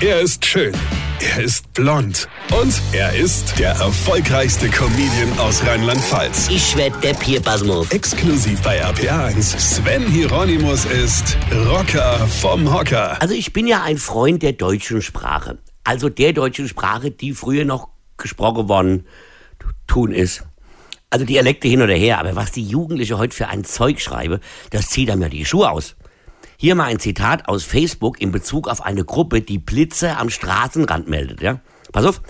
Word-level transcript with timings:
Er 0.00 0.20
ist 0.20 0.44
schön. 0.44 0.74
Er 1.20 1.44
ist 1.44 1.72
blond. 1.72 2.28
Und 2.60 2.82
er 2.92 3.14
ist 3.14 3.58
der 3.60 3.70
erfolgreichste 3.70 4.68
Comedian 4.68 5.38
aus 5.38 5.64
Rheinland-Pfalz. 5.64 6.48
Ich 6.50 6.76
werd 6.76 7.02
der 7.04 7.14
Pierpasmus. 7.14 7.90
Exklusiv 7.92 8.60
bei 8.62 8.84
RPA1. 8.84 9.56
Sven 9.58 10.04
Hieronymus 10.06 10.84
ist 10.84 11.38
Rocker 11.68 12.26
vom 12.26 12.74
Hocker. 12.74 13.22
Also 13.22 13.34
ich 13.34 13.52
bin 13.52 13.68
ja 13.68 13.82
ein 13.84 13.96
Freund 13.96 14.42
der 14.42 14.52
deutschen 14.54 15.00
Sprache. 15.00 15.58
Also 15.84 16.08
der 16.08 16.32
deutschen 16.32 16.66
Sprache, 16.66 17.12
die 17.12 17.32
früher 17.32 17.64
noch 17.64 17.88
gesprochen 18.16 18.68
worden 18.68 19.06
tun 19.86 20.12
ist. 20.12 20.42
Also 21.08 21.24
Dialekte 21.24 21.68
hin 21.68 21.82
oder 21.82 21.94
her, 21.94 22.18
aber 22.18 22.34
was 22.34 22.50
die 22.50 22.64
Jugendliche 22.64 23.16
heute 23.16 23.36
für 23.36 23.46
ein 23.46 23.64
Zeug 23.64 24.00
schreibe, 24.00 24.40
das 24.70 24.88
zieht 24.88 25.08
einem 25.10 25.22
ja 25.22 25.28
die 25.28 25.44
Schuhe 25.44 25.70
aus. 25.70 25.94
Hier 26.64 26.76
mal 26.76 26.84
ein 26.84 26.98
Zitat 26.98 27.46
aus 27.46 27.62
Facebook 27.62 28.22
in 28.22 28.32
Bezug 28.32 28.68
auf 28.68 28.82
eine 28.82 29.04
Gruppe, 29.04 29.42
die 29.42 29.58
Blitze 29.58 30.16
am 30.16 30.30
Straßenrand 30.30 31.10
meldet, 31.10 31.42
ja? 31.42 31.60
Pass 31.92 32.06
auf. 32.06 32.22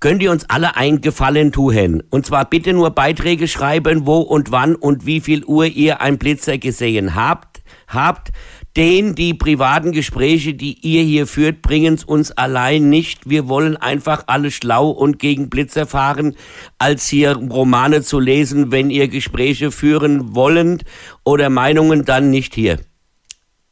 Könnt 0.00 0.20
ihr 0.20 0.32
uns 0.32 0.50
alle 0.50 0.74
einen 0.74 1.00
Gefallen 1.00 1.52
tun? 1.52 2.02
Und 2.10 2.26
zwar 2.26 2.44
bitte 2.50 2.72
nur 2.72 2.90
Beiträge 2.90 3.46
schreiben, 3.46 4.04
wo 4.04 4.18
und 4.18 4.50
wann 4.50 4.74
und 4.74 5.06
wie 5.06 5.20
viel 5.20 5.44
Uhr 5.44 5.66
ihr 5.66 6.00
einen 6.00 6.18
Blitzer 6.18 6.58
gesehen 6.58 7.14
habt, 7.14 7.62
habt. 7.86 8.32
Den 8.76 9.14
die 9.14 9.32
privaten 9.32 9.92
Gespräche, 9.92 10.54
die 10.54 10.76
ihr 10.80 11.04
hier 11.04 11.28
führt, 11.28 11.62
bringen's 11.62 12.02
uns 12.02 12.32
allein 12.32 12.88
nicht. 12.88 13.30
Wir 13.30 13.46
wollen 13.46 13.76
einfach 13.76 14.24
alle 14.26 14.50
schlau 14.50 14.90
und 14.90 15.20
gegen 15.20 15.50
Blitzer 15.50 15.86
fahren, 15.86 16.34
als 16.78 17.06
hier 17.06 17.36
Romane 17.36 18.02
zu 18.02 18.18
lesen, 18.18 18.72
wenn 18.72 18.90
ihr 18.90 19.06
Gespräche 19.06 19.70
führen 19.70 20.34
wollt 20.34 20.82
oder 21.22 21.48
Meinungen, 21.48 22.04
dann 22.04 22.30
nicht 22.30 22.56
hier 22.56 22.80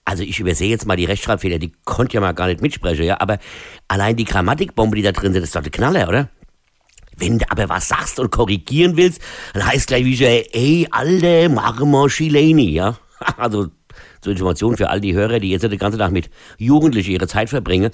also 0.06 0.22
ich 0.22 0.38
übersehe 0.38 0.70
jetzt 0.70 0.86
mal 0.86 0.96
die 0.96 1.04
Rechtschreibfehler, 1.04 1.58
die 1.58 1.72
konnte 1.84 2.14
ja 2.14 2.20
mal 2.20 2.32
gar 2.32 2.46
nicht 2.46 2.62
mitsprechen, 2.62 3.04
ja, 3.04 3.20
aber 3.20 3.38
allein 3.88 4.16
die 4.16 4.24
Grammatikbombe, 4.24 4.96
die 4.96 5.02
da 5.02 5.12
drin 5.12 5.32
sind, 5.32 5.42
ist 5.42 5.54
doch 5.54 5.62
der 5.62 5.72
Knaller, 5.72 6.08
oder? 6.08 6.30
Wenn 7.16 7.38
du 7.38 7.50
aber 7.50 7.68
was 7.68 7.88
sagst 7.88 8.20
und 8.20 8.30
korrigieren 8.30 8.96
willst, 8.96 9.20
dann 9.52 9.66
heißt 9.66 9.88
gleich 9.88 10.04
wie 10.04 10.16
so, 10.16 10.24
ey, 10.24 10.86
alte 10.90 11.48
Marmor 11.48 12.08
Chileni, 12.08 12.70
ja? 12.70 12.96
Also, 13.36 13.68
zur 14.20 14.32
Information 14.32 14.76
für 14.76 14.90
all 14.90 15.00
die 15.00 15.14
Hörer, 15.14 15.40
die 15.40 15.50
jetzt 15.50 15.62
den 15.62 15.78
ganzen 15.78 15.98
Tag 15.98 16.12
mit 16.12 16.30
Jugendlichen 16.58 17.12
ihre 17.12 17.26
Zeit 17.26 17.48
verbringen. 17.48 17.90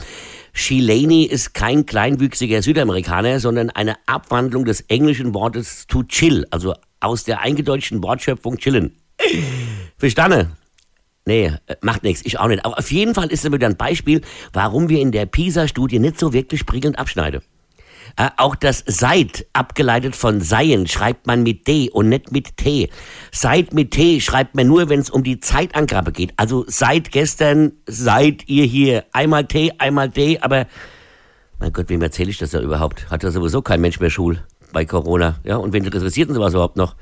Chileni 0.52 1.24
ist 1.24 1.54
kein 1.54 1.86
kleinwüchsiger 1.86 2.60
Südamerikaner, 2.60 3.40
sondern 3.40 3.70
eine 3.70 3.96
Abwandlung 4.06 4.64
des 4.64 4.82
englischen 4.82 5.32
Wortes 5.32 5.86
to 5.86 6.02
chill, 6.02 6.44
also 6.50 6.74
aus 7.00 7.24
der 7.24 7.40
eingedeutschten 7.40 8.02
Wortschöpfung 8.02 8.58
chillen. 8.58 8.96
Verstanden? 9.96 10.56
Nee, 11.24 11.52
äh, 11.66 11.76
macht 11.80 12.02
nichts, 12.02 12.22
ich 12.24 12.38
auch 12.38 12.48
nicht. 12.48 12.64
Aber 12.64 12.78
auf 12.78 12.90
jeden 12.90 13.14
Fall 13.14 13.28
ist 13.28 13.44
es 13.44 13.52
wieder 13.52 13.66
ein 13.66 13.76
Beispiel, 13.76 14.22
warum 14.52 14.88
wir 14.88 15.00
in 15.00 15.12
der 15.12 15.26
PISA-Studie 15.26 15.98
nicht 15.98 16.18
so 16.18 16.32
wirklich 16.32 16.66
prickelnd 16.66 16.98
abschneiden. 16.98 17.42
Äh, 18.16 18.28
auch 18.36 18.54
das 18.54 18.84
Seit, 18.86 19.46
abgeleitet 19.52 20.16
von 20.16 20.40
Seien, 20.40 20.86
schreibt 20.86 21.26
man 21.26 21.42
mit 21.42 21.66
D 21.66 21.88
und 21.90 22.08
nicht 22.08 22.32
mit 22.32 22.56
T. 22.56 22.90
Seit 23.30 23.72
mit 23.72 23.92
T 23.92 24.20
schreibt 24.20 24.54
man 24.54 24.66
nur, 24.66 24.88
wenn 24.88 25.00
es 25.00 25.10
um 25.10 25.22
die 25.22 25.40
Zeitangabe 25.40 26.12
geht. 26.12 26.32
Also 26.36 26.64
seit 26.66 27.12
gestern 27.12 27.72
seid 27.86 28.48
ihr 28.48 28.64
hier. 28.64 29.04
Einmal 29.12 29.46
T, 29.46 29.72
einmal 29.78 30.08
D, 30.08 30.38
aber 30.40 30.66
mein 31.58 31.72
Gott, 31.72 31.88
wem 31.88 32.02
erzähle 32.02 32.30
ich 32.30 32.38
das 32.38 32.50
da 32.50 32.60
überhaupt? 32.60 33.08
Hat 33.08 33.22
ja 33.22 33.30
sowieso 33.30 33.62
kein 33.62 33.80
Mensch 33.80 34.00
mehr 34.00 34.10
Schul 34.10 34.42
bei 34.72 34.84
Corona. 34.84 35.36
Ja, 35.44 35.56
und 35.56 35.72
wen 35.72 35.84
interessiert 35.84 36.28
denn 36.28 36.34
sowas 36.34 36.54
überhaupt 36.54 36.76
noch? 36.76 36.96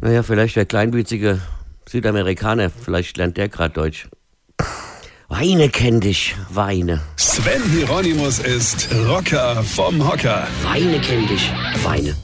Naja, 0.00 0.22
vielleicht 0.22 0.56
der 0.56 0.64
kleinwüchsige 0.66 1.40
Südamerikaner, 1.88 2.70
vielleicht 2.70 3.16
lernt 3.16 3.36
der 3.36 3.48
gerade 3.48 3.74
Deutsch. 3.74 4.08
Weine 5.28 5.68
kenn 5.68 6.00
dich, 6.00 6.36
Weine. 6.50 7.00
Sven 7.16 7.62
Hieronymus 7.72 8.38
ist 8.38 8.88
Rocker 9.08 9.62
vom 9.64 10.08
Hocker. 10.08 10.46
Weine 10.62 11.00
kenn 11.00 11.26
dich, 11.26 11.52
Weine. 11.82 12.14